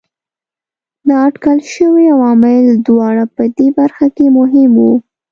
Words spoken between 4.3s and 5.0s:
مهم وو.